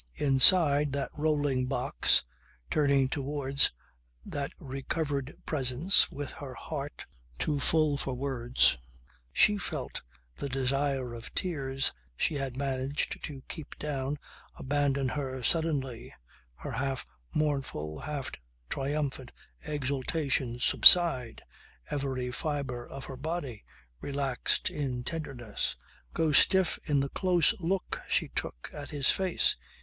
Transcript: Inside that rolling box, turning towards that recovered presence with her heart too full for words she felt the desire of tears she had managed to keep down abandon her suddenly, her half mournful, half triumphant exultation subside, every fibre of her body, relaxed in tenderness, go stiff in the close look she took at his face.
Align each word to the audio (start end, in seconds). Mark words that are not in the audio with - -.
Inside 0.15 0.93
that 0.93 1.11
rolling 1.13 1.67
box, 1.67 2.23
turning 2.71 3.07
towards 3.07 3.69
that 4.25 4.51
recovered 4.59 5.31
presence 5.45 6.09
with 6.09 6.31
her 6.31 6.55
heart 6.55 7.05
too 7.37 7.59
full 7.59 7.97
for 7.97 8.15
words 8.15 8.79
she 9.31 9.59
felt 9.59 10.01
the 10.37 10.49
desire 10.49 11.13
of 11.13 11.31
tears 11.35 11.91
she 12.17 12.33
had 12.33 12.57
managed 12.57 13.21
to 13.23 13.41
keep 13.47 13.77
down 13.77 14.17
abandon 14.55 15.09
her 15.09 15.43
suddenly, 15.43 16.11
her 16.55 16.71
half 16.71 17.05
mournful, 17.35 17.99
half 17.99 18.31
triumphant 18.69 19.31
exultation 19.67 20.57
subside, 20.57 21.43
every 21.91 22.31
fibre 22.31 22.87
of 22.87 23.03
her 23.03 23.17
body, 23.17 23.63
relaxed 23.99 24.71
in 24.71 25.03
tenderness, 25.03 25.75
go 26.11 26.31
stiff 26.31 26.79
in 26.85 27.01
the 27.01 27.09
close 27.09 27.53
look 27.59 28.01
she 28.09 28.29
took 28.29 28.67
at 28.73 28.89
his 28.89 29.11
face. 29.11 29.55